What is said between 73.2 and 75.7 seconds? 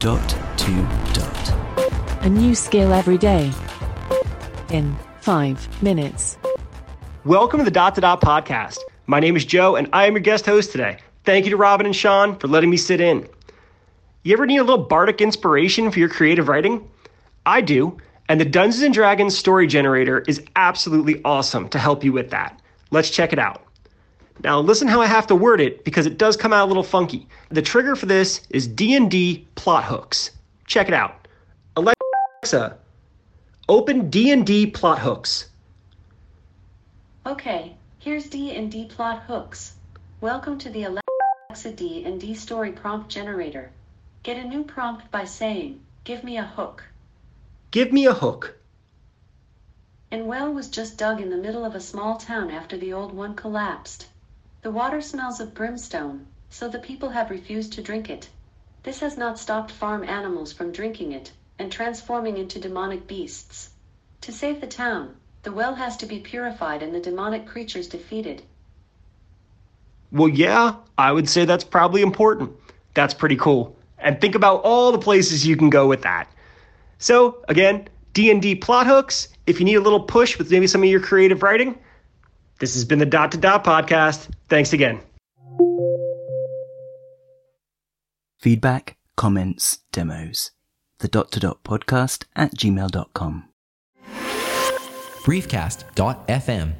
cool. And think about all the places you can